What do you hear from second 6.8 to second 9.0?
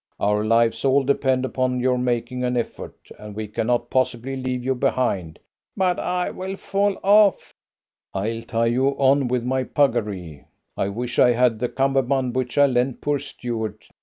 off." "I'll tie you